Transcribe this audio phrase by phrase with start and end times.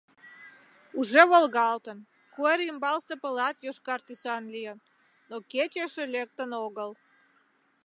[0.99, 1.99] Уже волгалтын,
[2.33, 4.79] куэр ӱмбалсе пылат йошкар тӱсан лийын,
[5.29, 6.91] но кече эше лектын огыл.